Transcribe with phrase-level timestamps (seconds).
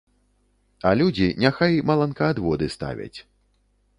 [0.91, 3.17] А людзі няхай маланкаадводы ставяць.